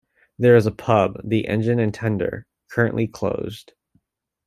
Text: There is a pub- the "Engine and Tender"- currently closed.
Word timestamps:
There 0.39 0.55
is 0.55 0.65
a 0.65 0.71
pub- 0.71 1.21
the 1.23 1.47
"Engine 1.47 1.79
and 1.79 1.93
Tender"- 1.93 2.47
currently 2.71 3.05
closed. 3.05 3.73